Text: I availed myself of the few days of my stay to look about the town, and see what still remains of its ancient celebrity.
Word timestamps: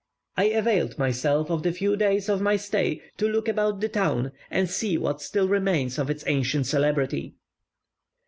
I 0.35 0.45
availed 0.45 0.97
myself 0.97 1.51
of 1.51 1.61
the 1.61 1.71
few 1.71 1.95
days 1.95 2.27
of 2.27 2.41
my 2.41 2.55
stay 2.55 3.03
to 3.17 3.27
look 3.29 3.47
about 3.47 3.81
the 3.81 3.87
town, 3.87 4.31
and 4.49 4.67
see 4.67 4.97
what 4.97 5.21
still 5.21 5.47
remains 5.47 5.99
of 5.99 6.09
its 6.09 6.23
ancient 6.25 6.65
celebrity. 6.65 7.35